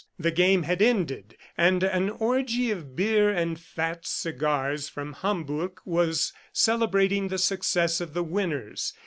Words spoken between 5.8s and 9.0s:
was celebrating the success of the winners.